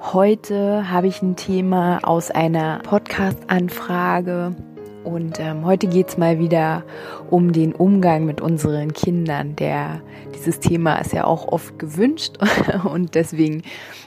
[0.00, 4.54] Heute habe ich ein Thema aus einer Podcast-Anfrage
[5.02, 6.84] und ähm, heute geht es mal wieder
[7.30, 9.56] um den Umgang mit unseren Kindern.
[9.56, 10.00] Der,
[10.36, 12.38] dieses Thema ist ja auch oft gewünscht
[12.84, 13.62] und deswegen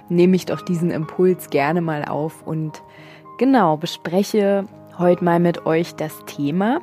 [0.08, 2.81] nehme ich doch diesen Impuls gerne mal auf und
[3.38, 4.64] genau bespreche
[4.98, 6.80] heute mal mit euch das Thema.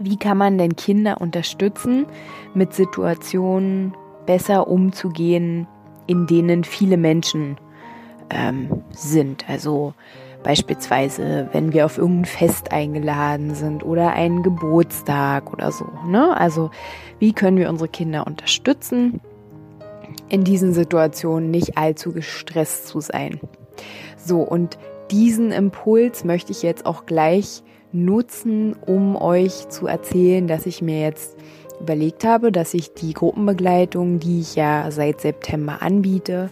[0.00, 2.06] Wie kann man denn Kinder unterstützen,
[2.52, 3.94] mit Situationen
[4.26, 5.68] besser umzugehen,
[6.08, 7.58] in denen viele Menschen
[8.30, 9.48] ähm, sind.
[9.48, 9.94] Also
[10.42, 15.86] beispielsweise, wenn wir auf irgendein Fest eingeladen sind oder einen Geburtstag oder so.
[16.06, 16.36] Ne?
[16.36, 16.70] Also
[17.18, 19.20] wie können wir unsere Kinder unterstützen,
[20.28, 23.40] in diesen Situationen nicht allzu gestresst zu sein.
[24.16, 24.78] So, und
[25.10, 27.62] diesen Impuls möchte ich jetzt auch gleich
[27.92, 31.36] nutzen, um euch zu erzählen, dass ich mir jetzt
[31.80, 36.50] überlegt habe, dass ich die Gruppenbegleitung, die ich ja seit September anbiete,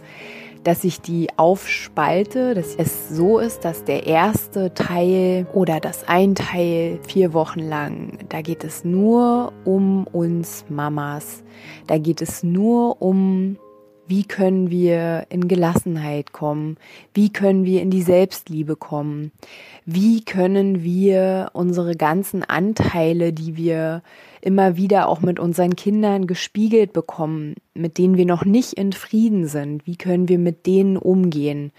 [0.67, 6.35] dass ich die aufspalte, dass es so ist, dass der erste Teil oder das ein
[6.35, 11.41] Teil vier Wochen lang, da geht es nur um uns Mamas.
[11.87, 13.57] Da geht es nur um
[14.07, 16.77] wie können wir in Gelassenheit kommen?
[17.13, 19.31] Wie können wir in die Selbstliebe kommen?
[19.85, 24.01] Wie können wir unsere ganzen Anteile, die wir
[24.41, 29.47] immer wieder auch mit unseren Kindern gespiegelt bekommen, mit denen wir noch nicht in Frieden
[29.47, 31.71] sind, wie können wir mit denen umgehen?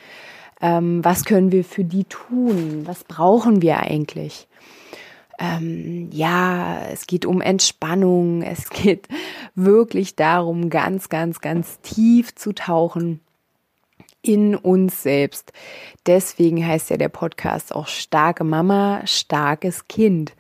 [0.61, 2.83] Ähm, was können wir für die tun?
[2.85, 4.49] Was brauchen wir eigentlich?
[5.39, 9.09] ähm, ja, es geht um Entspannung, es geht
[9.55, 13.21] wirklich darum, ganz, ganz, ganz tief zu tauchen
[14.23, 15.53] in uns selbst.
[16.07, 20.35] Deswegen heißt ja der Podcast auch starke Mama, starkes Kind.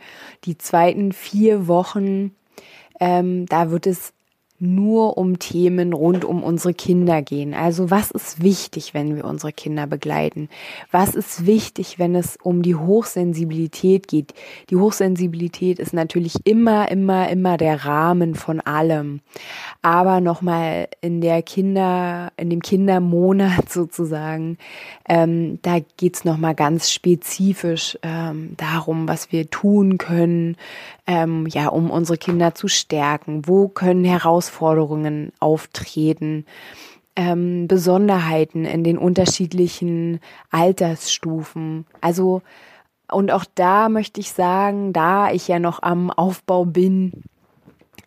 [0.44, 2.34] Die zweiten vier Wochen,
[3.00, 4.12] ähm, da wird es
[4.60, 7.54] nur um Themen rund um unsere Kinder gehen.
[7.54, 10.48] Also was ist wichtig, wenn wir unsere Kinder begleiten?
[10.90, 14.34] Was ist wichtig, wenn es um die Hochsensibilität geht?
[14.70, 19.20] Die Hochsensibilität ist natürlich immer, immer, immer der Rahmen von allem.
[19.82, 24.58] Aber nochmal in der Kinder, in dem Kindermonat sozusagen,
[25.08, 30.56] ähm, da geht's nochmal ganz spezifisch ähm, darum, was wir tun können,
[31.08, 33.48] ähm, ja, um unsere Kinder zu stärken.
[33.48, 36.44] Wo können Herausforderungen auftreten,
[37.16, 40.20] ähm, Besonderheiten in den unterschiedlichen
[40.50, 41.86] Altersstufen.
[42.02, 42.42] Also,
[43.10, 47.24] und auch da möchte ich sagen, da ich ja noch am Aufbau bin,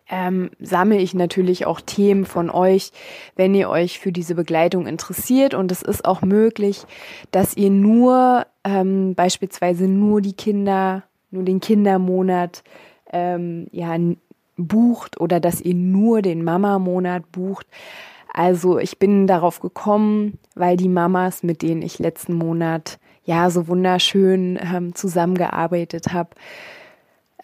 [0.08, 2.92] ähm, sammle ich natürlich auch Themen von euch,
[3.34, 5.54] wenn ihr euch für diese Begleitung interessiert.
[5.54, 6.84] Und es ist auch möglich,
[7.32, 11.02] dass ihr nur ähm, beispielsweise nur die Kinder,
[11.32, 12.62] nur den Kindermonat
[13.12, 13.96] ähm, ja
[14.56, 17.66] bucht oder dass ihr nur den Mama-Monat bucht.
[18.32, 23.68] Also ich bin darauf gekommen, weil die Mamas, mit denen ich letzten Monat ja so
[23.68, 26.30] wunderschön ähm, zusammengearbeitet habe,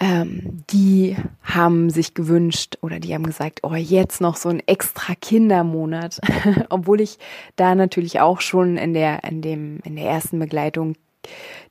[0.01, 5.15] ähm, die haben sich gewünscht oder die haben gesagt, oh, jetzt noch so ein extra
[5.15, 6.21] Kindermonat,
[6.71, 7.19] obwohl ich
[7.57, 10.95] da natürlich auch schon in der in dem in der ersten Begleitung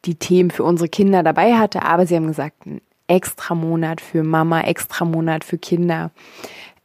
[0.05, 2.57] die Themen für unsere Kinder dabei hatte, aber sie haben gesagt,
[3.07, 6.11] extra Monat für Mama, extra Monat für Kinder.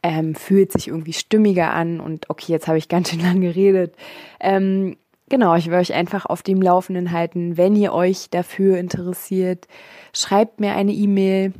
[0.01, 3.95] Ähm, fühlt sich irgendwie stimmiger an und okay, jetzt habe ich ganz schön lang geredet.
[4.39, 4.97] Ähm,
[5.29, 7.57] genau, ich will euch einfach auf dem Laufenden halten.
[7.57, 9.67] Wenn ihr euch dafür interessiert,
[10.13, 11.53] schreibt mir eine E-Mail.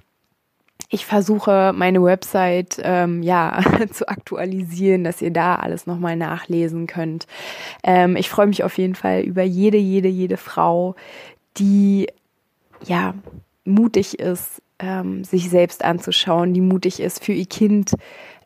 [0.89, 3.61] Ich versuche meine Website ähm, ja
[3.91, 7.25] zu aktualisieren, dass ihr da alles nochmal nachlesen könnt.
[7.83, 10.95] Ähm, ich freue mich auf jeden Fall über jede, jede, jede Frau,
[11.57, 12.07] die
[12.85, 13.13] ja
[13.65, 17.93] mutig ist, ähm, sich selbst anzuschauen, die mutig ist, für ihr Kind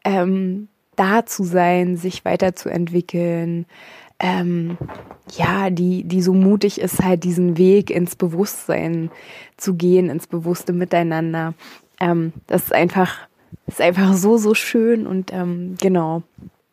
[0.04, 3.66] ähm, da zu sein, sich weiterzuentwickeln,
[4.20, 4.78] ähm,
[5.38, 9.12] ja, die, die so mutig ist, halt diesen Weg ins Bewusstsein
[9.58, 11.54] zu gehen, ins bewusste Miteinander.
[12.00, 13.28] Ähm, das ist einfach,
[13.68, 16.24] ist einfach so, so schön und ähm, genau.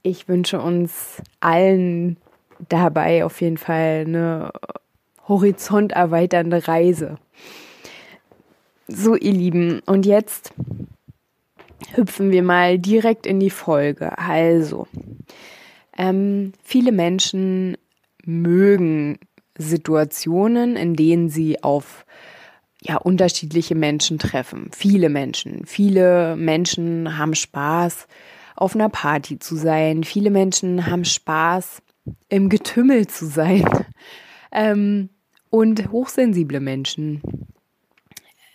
[0.02, 2.19] Ich wünsche uns allen
[2.69, 4.52] dabei auf jeden Fall eine
[5.26, 7.17] horizonterweiternde Reise.
[8.86, 10.52] So, ihr Lieben, und jetzt
[11.94, 14.19] hüpfen wir mal direkt in die Folge.
[14.19, 14.86] Also,
[15.96, 17.78] ähm, viele Menschen
[18.25, 19.19] mögen
[19.56, 22.04] Situationen, in denen sie auf
[22.82, 24.69] ja, unterschiedliche Menschen treffen.
[24.76, 25.64] Viele Menschen.
[25.64, 28.06] Viele Menschen haben Spaß,
[28.56, 30.04] auf einer Party zu sein.
[30.04, 31.80] Viele Menschen haben Spaß,
[32.28, 33.64] im Getümmel zu sein.
[34.56, 35.08] Ähm,
[35.50, 37.20] und hochsensible Menschen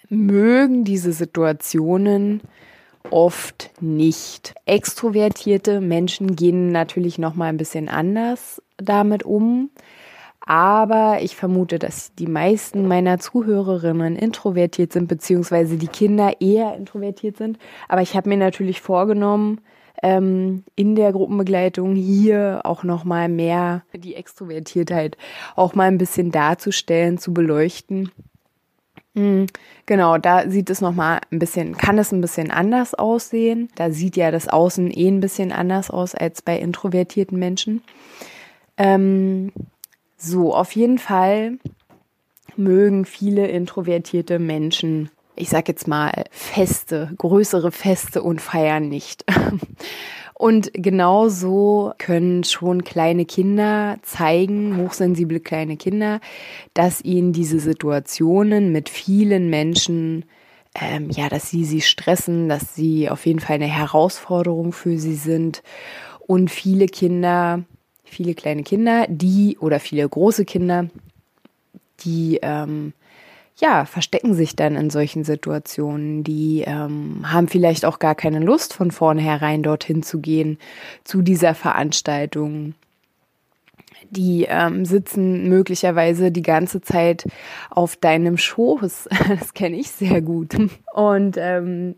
[0.09, 2.41] mögen diese Situationen
[3.09, 4.53] oft nicht.
[4.65, 9.69] Extrovertierte Menschen gehen natürlich noch mal ein bisschen anders damit um.
[10.41, 17.37] Aber ich vermute, dass die meisten meiner Zuhörerinnen introvertiert sind, beziehungsweise die Kinder eher introvertiert
[17.37, 17.59] sind.
[17.87, 19.61] Aber ich habe mir natürlich vorgenommen,
[20.01, 25.17] ähm, in der Gruppenbegleitung hier auch noch mal mehr die Extrovertiertheit
[25.55, 28.11] auch mal ein bisschen darzustellen, zu beleuchten.
[29.19, 29.47] Mhm,
[29.85, 33.67] genau, da sieht es noch mal ein bisschen, kann es ein bisschen anders aussehen.
[33.75, 37.83] Da sieht ja das Außen eh ein bisschen anders aus als bei introvertierten Menschen.
[38.77, 39.51] Ähm,
[40.15, 41.57] so, auf jeden Fall
[42.55, 49.25] mögen viele introvertierte Menschen, ich sag jetzt mal, Feste, größere Feste und feiern nicht.
[50.39, 56.21] Und genauso können schon kleine Kinder zeigen, hochsensible kleine Kinder,
[56.73, 60.23] dass ihnen diese Situationen mit vielen Menschen,
[60.73, 65.15] ähm, ja, dass sie sie stressen, dass sie auf jeden Fall eine Herausforderung für sie
[65.15, 65.61] sind.
[66.25, 67.65] Und viele Kinder
[68.09, 70.89] viele kleine Kinder, die oder viele große Kinder,
[72.01, 72.93] die ähm,
[73.59, 76.23] ja verstecken sich dann in solchen Situationen.
[76.23, 80.57] Die ähm, haben vielleicht auch gar keine Lust von vornherein dorthin zu gehen
[81.03, 82.73] zu dieser Veranstaltung.
[84.09, 87.27] Die ähm, sitzen möglicherweise die ganze Zeit
[87.69, 89.09] auf deinem Schoß.
[89.29, 90.55] Das kenne ich sehr gut.
[90.93, 91.95] Und ähm,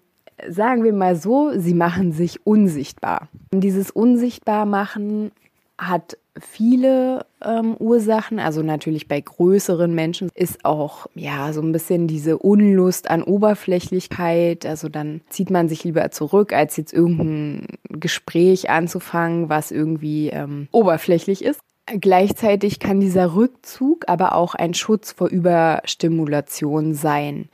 [0.49, 3.29] sagen wir mal so, sie machen sich unsichtbar.
[3.53, 5.31] Dieses Unsichtbarmachen
[5.77, 8.39] hat viele ähm, Ursachen.
[8.39, 14.65] Also natürlich bei größeren Menschen ist auch ja so ein bisschen diese Unlust an Oberflächlichkeit.
[14.65, 20.67] Also dann zieht man sich lieber zurück, als jetzt irgendein Gespräch anzufangen, was irgendwie ähm,
[20.71, 21.59] oberflächlich ist.
[21.99, 27.49] Gleichzeitig kann dieser Rückzug aber auch ein Schutz vor Überstimulation sein.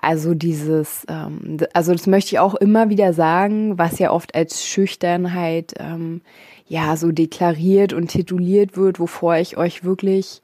[0.00, 4.64] Also dieses, ähm, also das möchte ich auch immer wieder sagen, was ja oft als
[4.66, 6.22] Schüchternheit ähm,
[6.68, 10.42] ja so deklariert und tituliert wird, wovor ich euch wirklich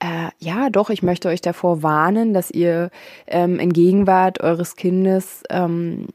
[0.00, 2.90] äh, ja, doch, ich möchte euch davor warnen, dass ihr
[3.26, 6.06] ähm, in Gegenwart eures Kindes ähm,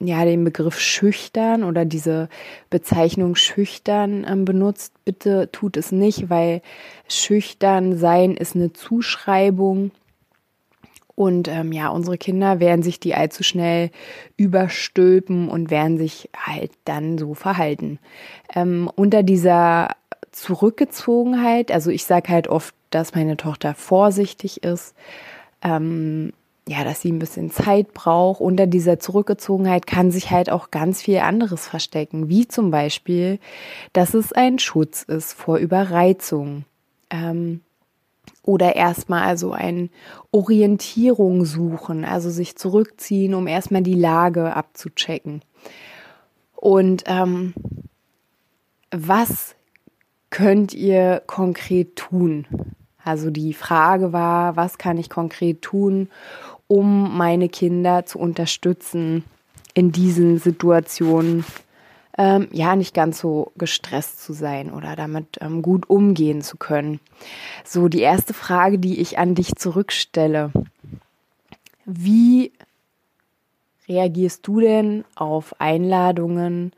[0.00, 2.28] ja den Begriff schüchtern oder diese
[2.70, 4.92] Bezeichnung schüchtern ähm, benutzt.
[5.04, 6.62] Bitte tut es nicht, weil
[7.08, 9.90] schüchtern sein ist eine Zuschreibung
[11.16, 13.90] und ähm, ja, unsere Kinder werden sich die allzu schnell
[14.36, 17.98] überstülpen und werden sich halt dann so verhalten.
[18.54, 19.96] Ähm, unter dieser
[20.30, 24.94] Zurückgezogenheit, also ich sage halt oft, dass meine Tochter vorsichtig ist,
[25.62, 26.34] ähm,
[26.68, 28.42] ja, dass sie ein bisschen Zeit braucht.
[28.42, 33.38] Unter dieser Zurückgezogenheit kann sich halt auch ganz viel anderes verstecken, wie zum Beispiel,
[33.94, 36.64] dass es ein Schutz ist vor Überreizung.
[37.08, 37.62] Ähm,
[38.46, 39.90] oder erstmal also ein
[40.30, 45.42] Orientierung suchen, also sich zurückziehen, um erstmal die Lage abzuchecken.
[46.54, 47.52] Und ähm,
[48.90, 49.56] was
[50.30, 52.46] könnt ihr konkret tun?
[53.04, 56.08] Also die Frage war, was kann ich konkret tun,
[56.66, 59.24] um meine Kinder zu unterstützen
[59.74, 61.44] in diesen Situationen,
[62.18, 67.00] ähm, ja nicht ganz so gestresst zu sein oder damit ähm, gut umgehen zu können.
[67.64, 70.50] So, die erste Frage, die ich an dich zurückstelle.
[71.84, 72.52] Wie
[73.88, 76.72] reagierst du denn auf Einladungen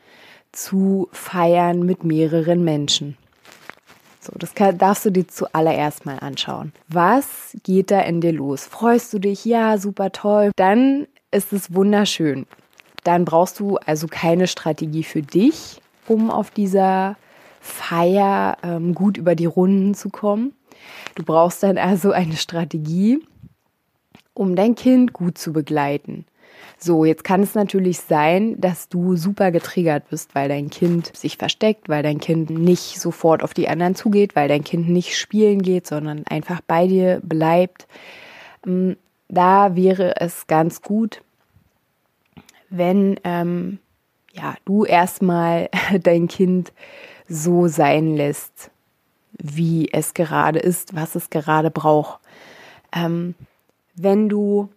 [0.52, 3.16] zu Feiern mit mehreren Menschen?
[4.21, 6.73] So, das kann, darfst du dir zuallererst mal anschauen.
[6.88, 8.66] Was geht da in dir los?
[8.66, 9.45] Freust du dich?
[9.45, 10.50] Ja, super toll.
[10.57, 12.47] Dann ist es wunderschön
[13.09, 17.17] dann brauchst du also keine Strategie für dich, um auf dieser
[17.59, 20.53] Feier ähm, gut über die Runden zu kommen.
[21.15, 23.21] Du brauchst dann also eine Strategie,
[24.35, 26.27] um dein Kind gut zu begleiten.
[26.77, 31.38] So, jetzt kann es natürlich sein, dass du super getriggert bist, weil dein Kind sich
[31.38, 35.62] versteckt, weil dein Kind nicht sofort auf die anderen zugeht, weil dein Kind nicht spielen
[35.62, 37.88] geht, sondern einfach bei dir bleibt.
[38.67, 38.99] Ähm,
[39.29, 41.23] da wäre es ganz gut,
[42.71, 43.79] wenn ähm,
[44.33, 45.69] ja, du erstmal
[46.03, 46.73] dein Kind
[47.29, 48.71] so sein lässt,
[49.33, 52.21] wie es gerade ist, was es gerade braucht.
[52.93, 53.35] Ähm,
[53.95, 54.69] wenn du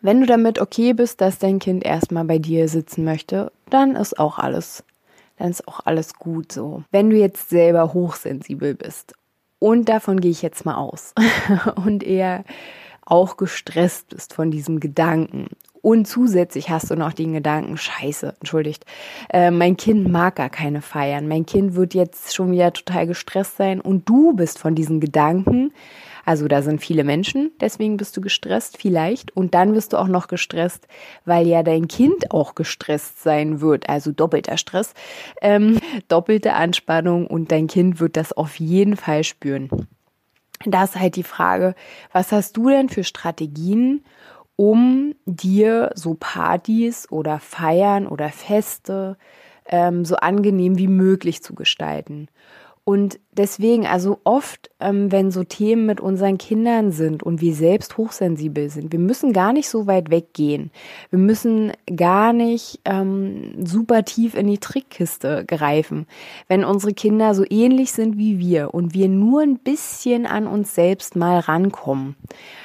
[0.00, 4.18] wenn du damit okay bist, dass dein Kind erstmal bei dir sitzen möchte, dann ist
[4.18, 4.84] auch alles
[5.38, 6.82] dann ist auch alles gut so.
[6.90, 9.14] Wenn du jetzt selber hochsensibel bist
[9.58, 11.14] und davon gehe ich jetzt mal aus
[11.84, 12.44] und eher
[13.04, 15.48] auch gestresst bist von diesem Gedanken
[15.88, 18.84] und zusätzlich hast du noch den Gedanken, scheiße, entschuldigt,
[19.32, 21.26] äh, mein Kind mag gar keine feiern.
[21.28, 25.72] Mein Kind wird jetzt schon wieder total gestresst sein und du bist von diesen Gedanken,
[26.26, 29.34] also da sind viele Menschen, deswegen bist du gestresst vielleicht.
[29.34, 30.86] Und dann wirst du auch noch gestresst,
[31.24, 33.88] weil ja dein Kind auch gestresst sein wird.
[33.88, 34.92] Also doppelter Stress,
[35.40, 39.70] ähm, doppelte Anspannung und dein Kind wird das auf jeden Fall spüren.
[40.66, 41.74] Da ist halt die Frage,
[42.12, 44.04] was hast du denn für Strategien,
[44.58, 49.16] um dir so Partys oder Feiern oder Feste
[49.66, 52.26] ähm, so angenehm wie möglich zu gestalten.
[52.88, 57.98] Und deswegen, also oft, ähm, wenn so Themen mit unseren Kindern sind und wir selbst
[57.98, 60.70] hochsensibel sind, wir müssen gar nicht so weit weggehen.
[61.10, 66.06] Wir müssen gar nicht ähm, super tief in die Trickkiste greifen.
[66.46, 70.74] Wenn unsere Kinder so ähnlich sind wie wir und wir nur ein bisschen an uns
[70.74, 72.16] selbst mal rankommen,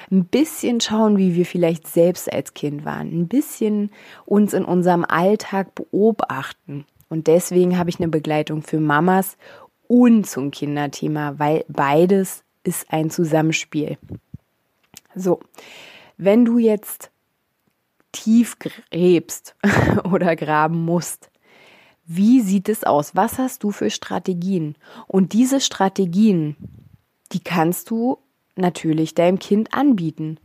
[0.09, 3.91] ein bisschen schauen, wie wir vielleicht selbst als Kind waren, ein bisschen
[4.25, 6.85] uns in unserem Alltag beobachten.
[7.13, 9.37] Und deswegen habe ich eine Begleitung für Mamas
[9.87, 13.97] und zum Kinderthema, weil beides ist ein Zusammenspiel.
[15.15, 15.39] So,
[16.17, 17.11] wenn du jetzt
[18.11, 19.55] tief gräbst
[20.11, 21.29] oder graben musst,
[22.05, 23.15] wie sieht es aus?
[23.15, 24.75] Was hast du für Strategien?
[25.07, 26.55] Und diese Strategien,
[27.31, 28.19] die kannst du
[28.55, 30.37] natürlich deinem Kind anbieten.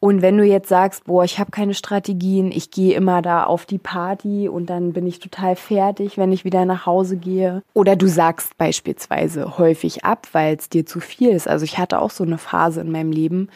[0.00, 3.66] Und wenn du jetzt sagst, boah, ich habe keine Strategien, ich gehe immer da auf
[3.66, 7.62] die Party und dann bin ich total fertig, wenn ich wieder nach Hause gehe.
[7.74, 11.46] Oder du sagst beispielsweise häufig ab, weil es dir zu viel ist.
[11.46, 13.50] Also ich hatte auch so eine Phase in meinem Leben.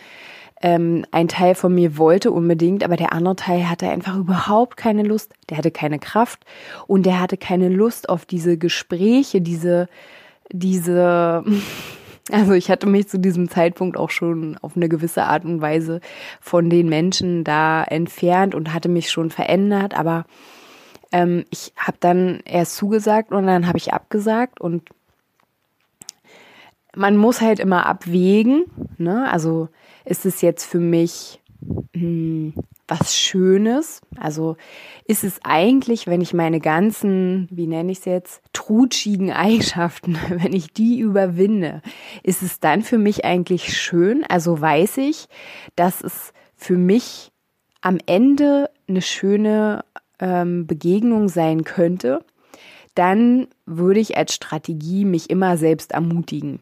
[0.61, 5.03] Ähm, ein Teil von mir wollte unbedingt, aber der andere Teil hatte einfach überhaupt keine
[5.03, 5.33] Lust.
[5.49, 6.45] Der hatte keine Kraft
[6.87, 9.89] und der hatte keine Lust auf diese Gespräche, diese,
[10.53, 11.43] diese
[12.31, 16.00] also ich hatte mich zu diesem Zeitpunkt auch schon auf eine gewisse Art und Weise
[16.40, 20.25] von den Menschen da entfernt und hatte mich schon verändert, aber
[21.12, 24.88] ähm, ich habe dann erst zugesagt und dann habe ich abgesagt und
[26.97, 28.64] man muss halt immer abwägen,
[28.99, 29.31] ne?
[29.31, 29.69] Also
[30.04, 31.40] ist es jetzt für mich
[32.87, 34.00] was Schönes?
[34.16, 34.56] Also
[35.06, 40.52] ist es eigentlich, wenn ich meine ganzen, wie nenne ich es jetzt, trutschigen Eigenschaften, wenn
[40.52, 41.83] ich die überwinde,
[42.23, 44.25] ist es dann für mich eigentlich schön?
[44.28, 45.26] Also weiß ich,
[45.76, 47.30] dass es für mich
[47.80, 49.85] am Ende eine schöne
[50.18, 52.25] ähm, Begegnung sein könnte,
[52.94, 56.61] dann würde ich als Strategie mich immer selbst ermutigen.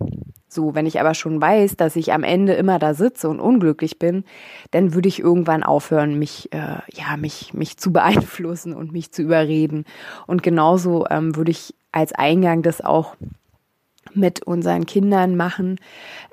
[0.52, 3.98] So, wenn ich aber schon weiß, dass ich am Ende immer da sitze und unglücklich
[3.98, 4.24] bin,
[4.70, 9.22] dann würde ich irgendwann aufhören, mich, äh, ja, mich, mich zu beeinflussen und mich zu
[9.22, 9.86] überreden.
[10.26, 13.16] Und genauso ähm, würde ich als Eingang das auch
[14.12, 15.80] mit unseren Kindern machen.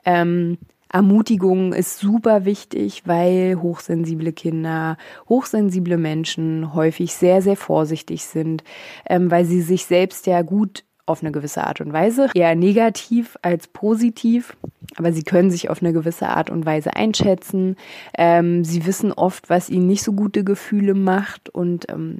[0.03, 0.57] Ähm,
[0.91, 4.97] Ermutigung ist super wichtig, weil hochsensible Kinder,
[5.29, 8.65] hochsensible Menschen häufig sehr, sehr vorsichtig sind,
[9.07, 13.37] ähm, weil sie sich selbst ja gut auf eine gewisse Art und Weise, eher negativ
[13.41, 14.55] als positiv,
[14.95, 17.75] aber sie können sich auf eine gewisse Art und Weise einschätzen.
[18.17, 22.19] Ähm, sie wissen oft, was ihnen nicht so gute Gefühle macht und ähm,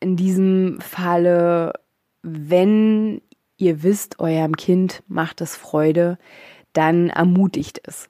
[0.00, 1.72] in diesem Falle,
[2.22, 3.22] wenn
[3.56, 6.18] ihr wisst, eurem Kind macht es Freude,
[6.72, 8.08] dann ermutigt es.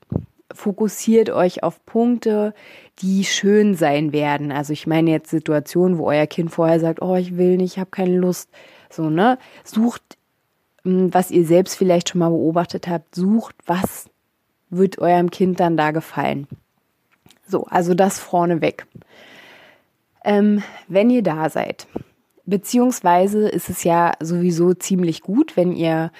[0.52, 2.54] Fokussiert euch auf Punkte,
[3.00, 4.52] die schön sein werden.
[4.52, 7.78] Also ich meine jetzt Situationen, wo euer Kind vorher sagt, oh, ich will nicht, ich
[7.78, 8.50] habe keine Lust.
[8.94, 9.38] So, ne?
[9.64, 10.02] Sucht,
[10.84, 14.08] hm, was ihr selbst vielleicht schon mal beobachtet habt, sucht, was
[14.70, 16.46] wird eurem Kind dann da gefallen.
[17.46, 18.86] So, also das vorneweg.
[20.24, 21.86] Ähm, wenn ihr da seid,
[22.46, 26.10] beziehungsweise ist es ja sowieso ziemlich gut, wenn ihr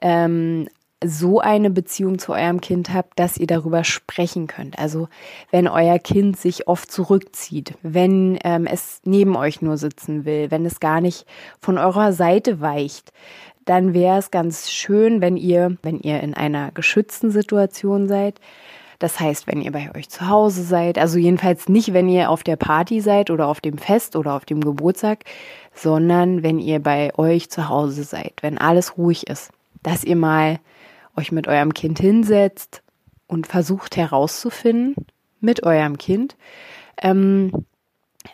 [0.00, 0.68] ähm,
[1.04, 4.78] so eine Beziehung zu eurem Kind habt, dass ihr darüber sprechen könnt.
[4.78, 5.08] Also
[5.50, 10.64] wenn euer Kind sich oft zurückzieht, wenn ähm, es neben euch nur sitzen will, wenn
[10.64, 11.26] es gar nicht
[11.60, 13.12] von eurer Seite weicht,
[13.64, 18.40] dann wäre es ganz schön, wenn ihr, wenn ihr in einer geschützten Situation seid,
[19.02, 22.44] das heißt, wenn ihr bei euch zu Hause seid, also jedenfalls nicht, wenn ihr auf
[22.44, 25.24] der Party seid oder auf dem Fest oder auf dem Geburtstag,
[25.74, 29.50] sondern wenn ihr bei euch zu Hause seid, wenn alles ruhig ist,
[29.82, 30.60] dass ihr mal
[31.16, 32.82] euch mit eurem Kind hinsetzt
[33.26, 34.94] und versucht herauszufinden
[35.40, 36.36] mit eurem Kind,
[37.00, 37.66] ähm,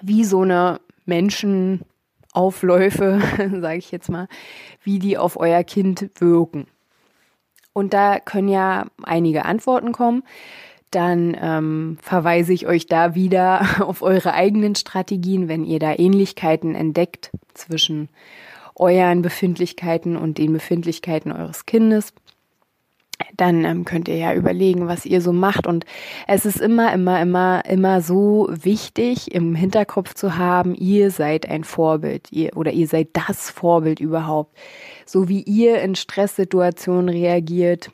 [0.02, 3.20] wie so eine Menschenaufläufe,
[3.60, 4.28] sage ich jetzt mal,
[4.82, 6.66] wie die auf euer Kind wirken.
[7.72, 10.22] Und da können ja einige Antworten kommen.
[10.90, 16.74] dann ähm, verweise ich euch da wieder auf eure eigenen Strategien, wenn ihr da Ähnlichkeiten
[16.74, 18.08] entdeckt zwischen
[18.74, 22.14] euren Befindlichkeiten und den Befindlichkeiten eures Kindes
[23.36, 25.66] dann ähm, könnt ihr ja überlegen, was ihr so macht.
[25.66, 25.84] Und
[26.26, 31.64] es ist immer, immer, immer, immer so wichtig, im Hinterkopf zu haben, ihr seid ein
[31.64, 34.56] Vorbild, ihr oder ihr seid das Vorbild überhaupt.
[35.06, 37.90] So wie ihr in Stresssituationen reagiert,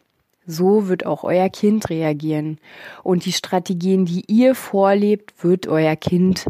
[0.46, 2.58] so wird auch euer Kind reagieren.
[3.02, 6.46] Und die Strategien, die ihr vorlebt, wird euer Kind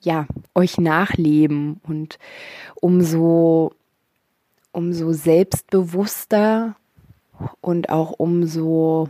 [0.00, 1.80] ja euch nachleben.
[1.86, 2.18] Und
[2.76, 3.72] umso
[4.72, 6.76] umso selbstbewusster
[7.60, 9.08] und auch umso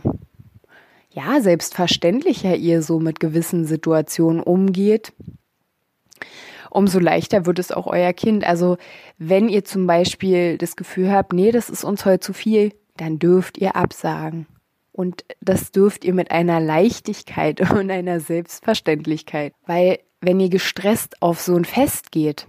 [1.09, 5.13] ja, selbstverständlicher ihr so mit gewissen Situationen umgeht,
[6.69, 8.45] umso leichter wird es auch euer Kind.
[8.45, 8.77] Also
[9.17, 13.19] wenn ihr zum Beispiel das Gefühl habt, nee, das ist uns heute zu viel, dann
[13.19, 14.47] dürft ihr absagen.
[14.93, 19.53] Und das dürft ihr mit einer Leichtigkeit und einer Selbstverständlichkeit.
[19.65, 22.47] Weil wenn ihr gestresst auf so ein Fest geht,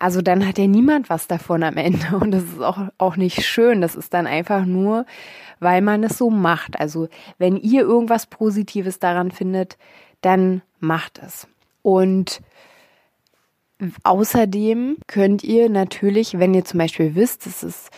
[0.00, 3.44] also dann hat ja niemand was davon am Ende und das ist auch, auch nicht
[3.44, 3.80] schön.
[3.80, 5.06] Das ist dann einfach nur,
[5.60, 6.80] weil man es so macht.
[6.80, 9.78] Also wenn ihr irgendwas Positives daran findet,
[10.22, 11.46] dann macht es.
[11.82, 12.40] Und
[14.02, 17.90] außerdem könnt ihr natürlich, wenn ihr zum Beispiel wisst, es ist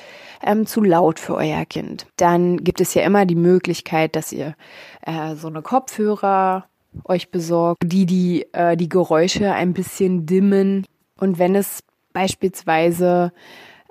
[0.42, 4.54] ähm, zu laut für euer Kind, dann gibt es ja immer die Möglichkeit, dass ihr
[5.02, 6.66] äh, so eine Kopfhörer
[7.04, 10.84] euch besorgt, die die, äh, die Geräusche ein bisschen dimmen.
[11.16, 13.32] Und wenn es beispielsweise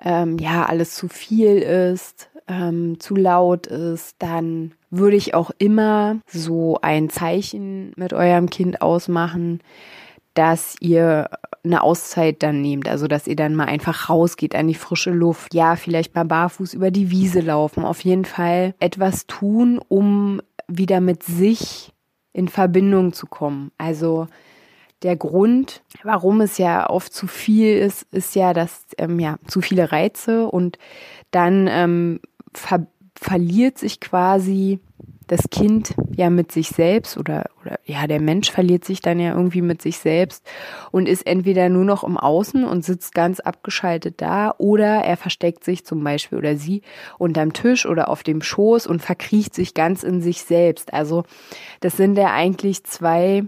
[0.04, 6.20] ähm, ja alles zu viel ist, ähm, zu laut ist, dann würde ich auch immer
[6.28, 9.62] so ein Zeichen mit eurem Kind ausmachen,
[10.34, 11.30] dass ihr
[11.64, 15.54] eine Auszeit dann nehmt, also dass ihr dann mal einfach rausgeht an die frische Luft,
[15.54, 21.02] ja, vielleicht mal barfuß über die Wiese laufen, auf jeden Fall etwas tun, um wieder
[21.02, 21.92] mit sich
[22.34, 23.72] in Verbindung zu kommen.
[23.78, 24.28] Also
[25.04, 29.62] der Grund, warum es ja oft zu viel ist, ist ja, dass ähm, ja zu
[29.62, 30.78] viele Reize und
[31.32, 32.20] dann ähm,
[32.54, 34.80] ver verliert sich quasi
[35.28, 39.32] das Kind ja mit sich selbst oder, oder ja, der Mensch verliert sich dann ja
[39.34, 40.46] irgendwie mit sich selbst
[40.92, 45.64] und ist entweder nur noch im Außen und sitzt ganz abgeschaltet da oder er versteckt
[45.64, 46.82] sich zum Beispiel oder sie
[47.18, 50.94] unterm Tisch oder auf dem Schoß und verkriecht sich ganz in sich selbst.
[50.94, 51.24] Also
[51.80, 53.44] das sind ja eigentlich zwei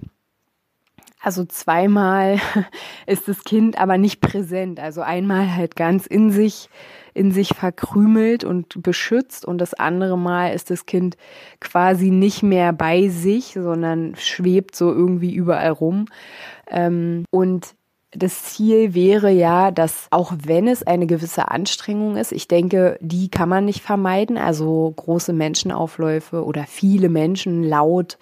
[1.23, 2.37] also zweimal
[3.07, 4.79] ist das Kind aber nicht präsent.
[4.79, 6.69] Also einmal halt ganz in sich,
[7.13, 11.15] in sich verkrümelt und beschützt und das andere Mal ist das Kind
[11.61, 16.05] quasi nicht mehr bei sich, sondern schwebt so irgendwie überall rum.
[16.69, 17.73] Ähm, und
[18.11, 23.29] das Ziel wäre ja, dass auch wenn es eine gewisse Anstrengung ist, ich denke, die
[23.29, 28.17] kann man nicht vermeiden, also große Menschenaufläufe oder viele Menschen laut,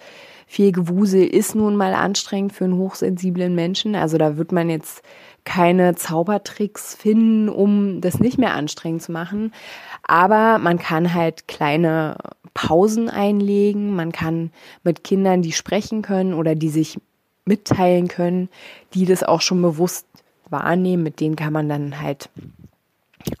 [0.52, 3.94] viel Gewusel ist nun mal anstrengend für einen hochsensiblen Menschen.
[3.94, 5.02] Also da wird man jetzt
[5.44, 9.54] keine Zaubertricks finden, um das nicht mehr anstrengend zu machen.
[10.02, 12.18] Aber man kann halt kleine
[12.52, 13.96] Pausen einlegen.
[13.96, 14.50] Man kann
[14.84, 17.00] mit Kindern, die sprechen können oder die sich
[17.46, 18.50] mitteilen können,
[18.92, 20.06] die das auch schon bewusst
[20.50, 22.28] wahrnehmen, mit denen kann man dann halt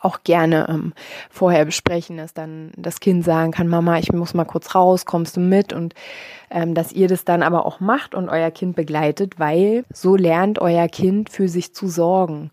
[0.00, 0.92] auch gerne ähm,
[1.30, 5.36] vorher besprechen, dass dann das Kind sagen kann, Mama, ich muss mal kurz raus, kommst
[5.36, 5.72] du mit?
[5.72, 5.94] Und
[6.52, 10.58] ähm, dass ihr das dann aber auch macht und euer Kind begleitet, weil so lernt
[10.60, 12.50] euer Kind für sich zu sorgen.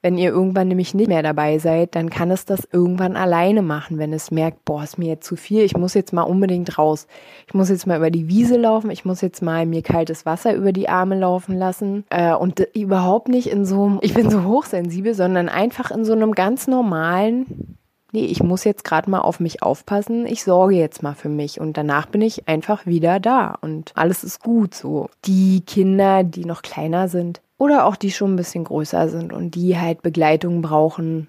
[0.00, 3.98] Wenn ihr irgendwann nämlich nicht mehr dabei seid, dann kann es das irgendwann alleine machen,
[3.98, 7.06] wenn es merkt, boah, ist mir jetzt zu viel, ich muss jetzt mal unbedingt raus.
[7.46, 10.54] Ich muss jetzt mal über die Wiese laufen, ich muss jetzt mal mir kaltes Wasser
[10.54, 14.44] über die Arme laufen lassen äh, und überhaupt nicht in so einem, ich bin so
[14.44, 17.78] hochsensibel, sondern einfach in so einem ganz normalen
[18.12, 21.60] nee, ich muss jetzt gerade mal auf mich aufpassen, ich sorge jetzt mal für mich
[21.60, 25.08] und danach bin ich einfach wieder da und alles ist gut so.
[25.24, 29.54] Die Kinder, die noch kleiner sind oder auch die schon ein bisschen größer sind und
[29.54, 31.28] die halt Begleitung brauchen,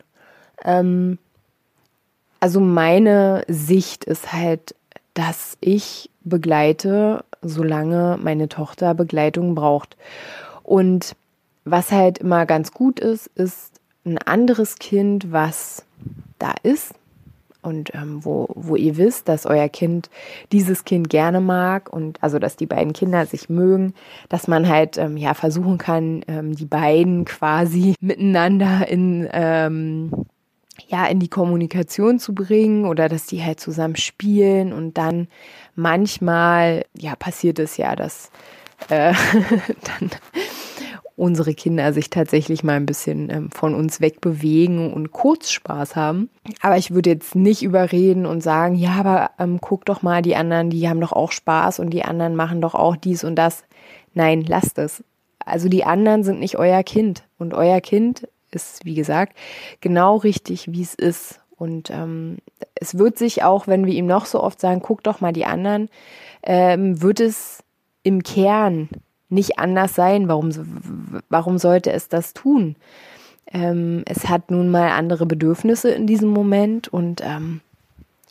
[0.63, 1.17] ähm,
[2.39, 4.75] also meine Sicht ist halt,
[5.13, 9.95] dass ich begleite, solange meine Tochter Begleitung braucht.
[10.63, 11.15] Und
[11.63, 15.85] was halt immer ganz gut ist, ist ein anderes Kind, was
[16.43, 16.93] da ist
[17.63, 20.10] und ähm, wo, wo ihr wisst, dass euer Kind
[20.51, 23.93] dieses Kind gerne mag und also dass die beiden Kinder sich mögen,
[24.29, 30.12] dass man halt ähm, ja versuchen kann, ähm, die beiden quasi miteinander in ähm,
[30.88, 35.27] ja in die Kommunikation zu bringen oder dass die halt zusammen spielen und dann
[35.75, 38.29] manchmal ja passiert es ja, dass
[38.89, 39.13] äh,
[39.99, 40.12] dann
[41.23, 46.29] unsere Kinder sich tatsächlich mal ein bisschen ähm, von uns wegbewegen und kurz Spaß haben.
[46.59, 50.36] Aber ich würde jetzt nicht überreden und sagen, ja, aber ähm, guck doch mal, die
[50.36, 53.63] anderen, die haben doch auch Spaß und die anderen machen doch auch dies und das.
[54.13, 55.01] Nein, lasst es.
[55.45, 59.38] Also die anderen sind nicht euer Kind und euer Kind ist, wie gesagt,
[59.79, 61.39] genau richtig, wie es ist.
[61.55, 62.39] Und ähm,
[62.75, 65.45] es wird sich auch, wenn wir ihm noch so oft sagen, guck doch mal die
[65.45, 65.88] anderen,
[66.43, 67.63] ähm, wird es
[68.03, 68.89] im Kern
[69.29, 70.27] nicht anders sein.
[70.27, 70.51] Warum,
[71.29, 72.75] warum sollte es das tun?
[73.51, 77.62] Ähm, es hat nun mal andere Bedürfnisse in diesem Moment und ähm,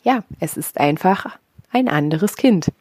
[0.03, 1.37] ja, es ist einfach
[1.71, 2.71] ein anderes Kind.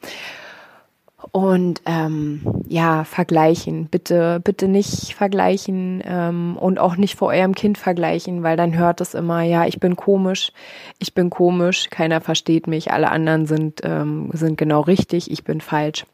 [1.31, 3.87] Und ähm, ja, vergleichen.
[3.87, 9.01] Bitte, bitte nicht vergleichen ähm, und auch nicht vor eurem Kind vergleichen, weil dann hört
[9.01, 10.53] es immer, ja, ich bin komisch,
[10.99, 15.61] ich bin komisch, keiner versteht mich, alle anderen sind, ähm, sind genau richtig, ich bin
[15.61, 16.05] falsch.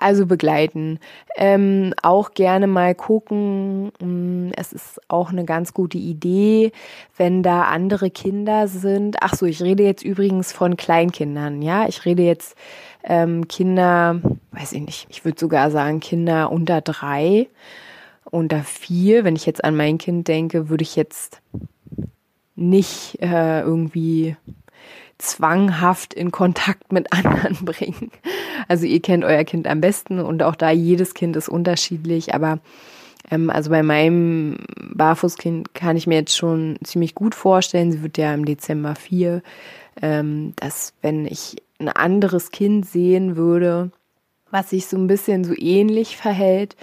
[0.00, 0.98] Also begleiten.
[1.36, 3.92] Ähm, auch gerne mal gucken.
[4.00, 6.72] Mm, es ist auch eine ganz gute Idee,
[7.18, 9.18] wenn da andere Kinder sind.
[9.20, 11.60] Ach so, ich rede jetzt übrigens von Kleinkindern.
[11.60, 12.56] Ja, ich rede jetzt
[13.04, 17.48] ähm, Kinder, weiß ich nicht, ich würde sogar sagen Kinder unter drei,
[18.24, 19.24] unter vier.
[19.24, 21.42] Wenn ich jetzt an mein Kind denke, würde ich jetzt
[22.56, 24.36] nicht äh, irgendwie
[25.20, 28.10] zwanghaft in Kontakt mit anderen bringen.
[28.68, 32.58] Also ihr kennt euer Kind am besten und auch da jedes Kind ist unterschiedlich, aber
[33.30, 34.58] ähm, also bei meinem
[34.94, 39.42] Barfußkind kann ich mir jetzt schon ziemlich gut vorstellen, sie wird ja im Dezember vier,
[40.00, 43.90] ähm, dass wenn ich ein anderes Kind sehen würde,
[44.50, 46.76] was sich so ein bisschen so ähnlich verhält,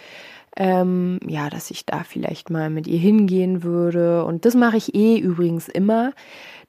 [0.55, 4.25] ähm, ja, dass ich da vielleicht mal mit ihr hingehen würde.
[4.25, 6.13] Und das mache ich eh übrigens immer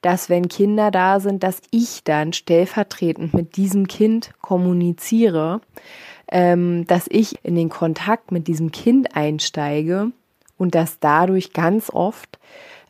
[0.01, 5.61] dass wenn Kinder da sind, dass ich dann stellvertretend mit diesem Kind kommuniziere,
[6.31, 10.11] ähm, dass ich in den Kontakt mit diesem Kind einsteige
[10.57, 12.39] und dass dadurch ganz oft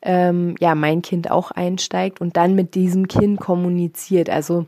[0.02, 4.30] ähm, ja mein Kind auch einsteigt und dann mit diesem Kind kommuniziert.
[4.30, 4.65] Also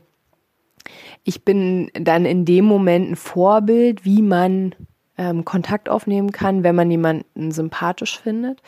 [1.24, 4.74] ich bin dann in dem Moment ein Vorbild, wie man
[5.16, 8.60] ähm, Kontakt aufnehmen kann, wenn man jemanden sympathisch findet.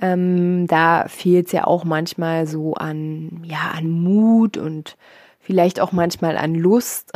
[0.00, 4.96] Ähm, da fehlt es ja auch manchmal so an, ja, an Mut und
[5.38, 7.12] vielleicht auch manchmal an Lust,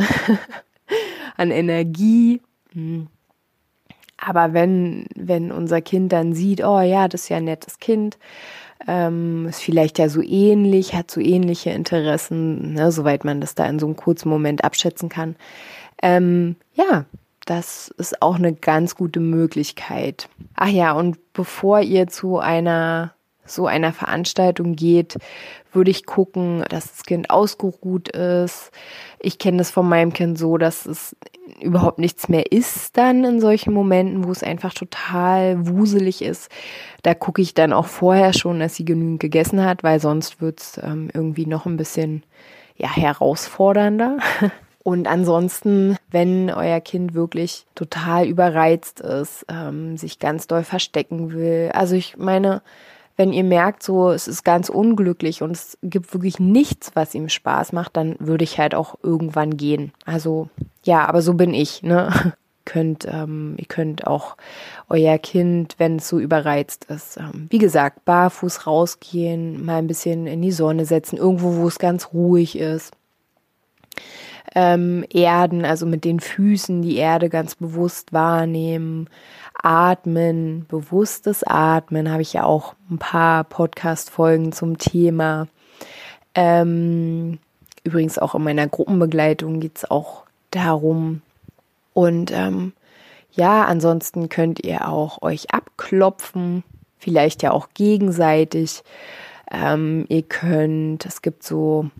[1.36, 2.40] an Energie.
[2.72, 3.08] Hm.
[4.16, 8.18] Aber wenn, wenn unser Kind dann sieht, oh ja, das ist ja ein nettes Kind,
[8.86, 13.66] ähm, ist vielleicht ja so ähnlich, hat so ähnliche Interessen, ne, soweit man das da
[13.66, 15.36] in so einem kurzen Moment abschätzen kann.
[16.02, 17.06] Ähm, ja,
[17.48, 20.28] das ist auch eine ganz gute Möglichkeit.
[20.54, 23.14] Ach ja, und bevor ihr zu einer
[23.46, 25.16] so einer Veranstaltung geht,
[25.72, 28.70] würde ich gucken, dass das Kind ausgeruht ist.
[29.18, 31.16] Ich kenne das von meinem Kind so, dass es
[31.62, 36.50] überhaupt nichts mehr ist dann in solchen Momenten, wo es einfach total wuselig ist.
[37.02, 40.60] Da gucke ich dann auch vorher schon, dass sie genügend gegessen hat, weil sonst wird
[40.60, 42.24] es ähm, irgendwie noch ein bisschen
[42.76, 44.18] ja, herausfordernder.
[44.88, 51.68] Und ansonsten, wenn euer Kind wirklich total überreizt ist, ähm, sich ganz doll verstecken will.
[51.74, 52.62] Also ich meine,
[53.14, 57.28] wenn ihr merkt, so es ist ganz unglücklich und es gibt wirklich nichts, was ihm
[57.28, 59.92] Spaß macht, dann würde ich halt auch irgendwann gehen.
[60.06, 60.48] Also
[60.84, 61.82] ja, aber so bin ich.
[61.82, 62.32] Ne?
[62.64, 64.38] könnt, ähm, ihr könnt auch
[64.88, 70.26] euer Kind, wenn es so überreizt ist, ähm, wie gesagt, barfuß rausgehen, mal ein bisschen
[70.26, 72.94] in die Sonne setzen, irgendwo, wo es ganz ruhig ist
[74.54, 79.08] ähm, erden, also mit den Füßen die Erde ganz bewusst wahrnehmen,
[79.62, 85.48] atmen, bewusstes Atmen, habe ich ja auch ein paar Podcast-Folgen zum Thema.
[86.34, 87.38] Ähm,
[87.84, 91.22] übrigens auch in meiner Gruppenbegleitung geht es auch darum.
[91.92, 92.72] Und ähm,
[93.32, 96.62] ja, ansonsten könnt ihr auch euch abklopfen,
[96.98, 98.82] vielleicht ja auch gegenseitig.
[99.50, 101.90] Ähm, ihr könnt, es gibt so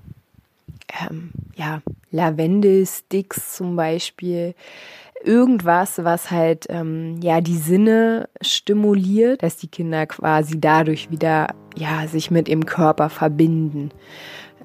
[1.01, 4.55] ähm, ja, Lavendel-Sticks zum Beispiel.
[5.25, 12.07] Irgendwas, was halt ähm, ja die Sinne stimuliert, dass die Kinder quasi dadurch wieder ja
[12.07, 13.91] sich mit ihrem Körper verbinden.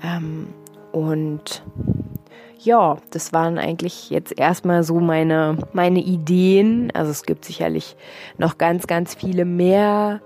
[0.03, 0.47] Ähm,
[0.91, 1.63] und
[2.59, 6.91] ja, das waren eigentlich jetzt erstmal so meine, meine Ideen.
[6.93, 7.95] Also es gibt sicherlich
[8.37, 10.21] noch ganz, ganz viele mehr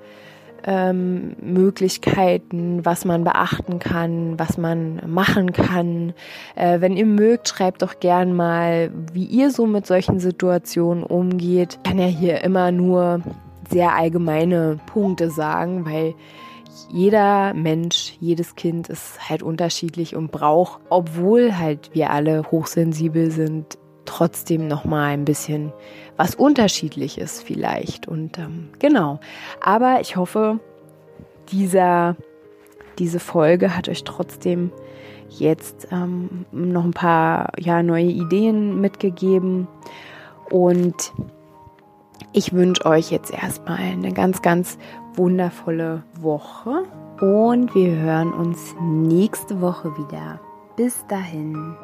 [0.67, 6.13] ähm, Möglichkeiten, was man beachten kann, was man machen kann.
[6.55, 11.79] Äh, wenn ihr mögt, schreibt doch gern mal, wie ihr so mit solchen Situationen umgeht.
[11.83, 13.21] Ich kann ja hier immer nur
[13.69, 16.13] sehr allgemeine Punkte sagen, weil
[16.89, 23.77] jeder Mensch, jedes Kind ist halt unterschiedlich und braucht, obwohl halt wir alle hochsensibel sind,
[24.05, 25.71] trotzdem noch mal ein bisschen
[26.17, 28.07] was unterschiedliches vielleicht.
[28.07, 29.19] Und ähm, genau.
[29.61, 30.59] Aber ich hoffe,
[31.51, 32.15] dieser,
[32.99, 34.71] diese Folge hat euch trotzdem
[35.29, 39.67] jetzt ähm, noch ein paar ja, neue Ideen mitgegeben.
[40.49, 41.13] Und
[42.33, 44.77] ich wünsche euch jetzt erstmal eine ganz, ganz
[45.15, 46.83] wundervolle Woche.
[47.19, 50.39] Und wir hören uns nächste Woche wieder.
[50.75, 51.75] Bis dahin.